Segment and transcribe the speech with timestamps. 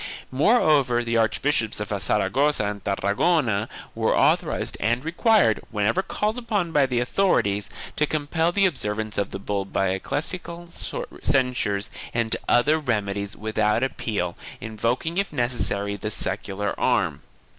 [0.31, 6.71] Moreover the Archbishops of Saragossa and Tarragona were authorized and required, when ever called upon
[6.71, 10.69] by the authorities, to compel the observance of the bull by ecclesiastical
[11.21, 17.21] censures and other remedies without appeal, invoking if necessary the secular arm.